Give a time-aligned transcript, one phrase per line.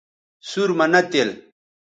[0.49, 1.29] سُور مہ نہ تِل